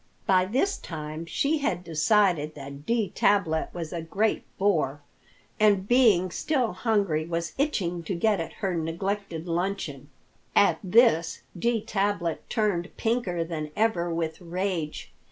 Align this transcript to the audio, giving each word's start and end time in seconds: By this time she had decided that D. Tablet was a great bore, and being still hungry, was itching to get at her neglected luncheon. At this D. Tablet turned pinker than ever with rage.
By 0.25 0.45
this 0.45 0.77
time 0.79 1.27
she 1.27 1.59
had 1.59 1.83
decided 1.83 2.55
that 2.55 2.87
D. 2.87 3.11
Tablet 3.13 3.69
was 3.71 3.93
a 3.93 4.01
great 4.01 4.45
bore, 4.57 5.01
and 5.59 5.87
being 5.87 6.31
still 6.31 6.73
hungry, 6.73 7.27
was 7.27 7.53
itching 7.59 8.01
to 8.05 8.15
get 8.15 8.39
at 8.39 8.51
her 8.65 8.73
neglected 8.73 9.47
luncheon. 9.47 10.09
At 10.55 10.79
this 10.83 11.43
D. 11.55 11.81
Tablet 11.81 12.49
turned 12.49 12.89
pinker 12.97 13.43
than 13.43 13.69
ever 13.75 14.11
with 14.11 14.41
rage. 14.41 15.11